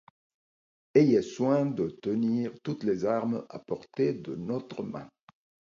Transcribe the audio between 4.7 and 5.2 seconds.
main.